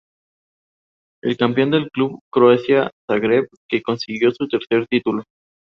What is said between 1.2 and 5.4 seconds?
El campeón fue el club Croacia Zagreb que consiguió su tercer título.